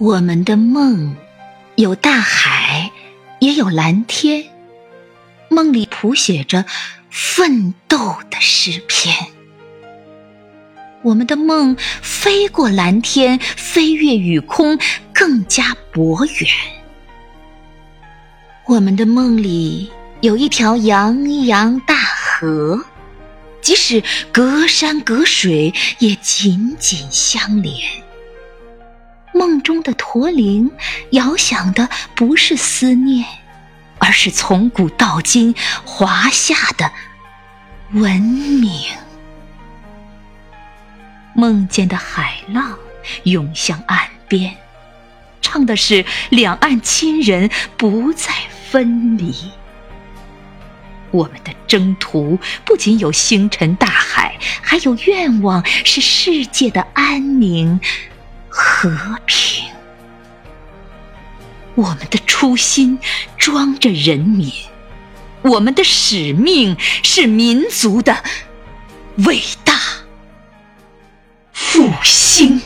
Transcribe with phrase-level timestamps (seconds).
[0.00, 1.16] 我们的梦
[1.74, 2.92] 有大海，
[3.40, 4.44] 也有蓝天，
[5.48, 6.64] 梦里谱写着
[7.10, 9.12] 奋斗的诗篇。
[11.02, 14.78] 我们的梦飞过蓝天，飞越雨空，
[15.12, 16.48] 更加博远。
[18.66, 19.90] 我们的梦里
[20.20, 22.84] 有一条洋洋大河，
[23.60, 27.74] 即使隔山隔水，也紧紧相连。
[29.38, 30.72] 梦中的驼铃，
[31.12, 33.24] 遥想的不是思念，
[33.98, 36.90] 而是从古到今华夏的
[37.92, 38.72] 文明。
[41.34, 42.76] 梦见的海浪
[43.22, 44.56] 涌向岸边，
[45.40, 48.32] 唱的是两岸亲人不再
[48.68, 49.32] 分离。
[51.12, 57.80] 我们的征途不仅有星辰大海，还有愿望是世界的安宁。
[58.80, 59.64] 和平，
[61.74, 62.96] 我们的初心
[63.36, 64.52] 装着人民，
[65.42, 68.22] 我们的使命是民族的
[69.26, 69.74] 伟大
[71.52, 72.57] 复兴。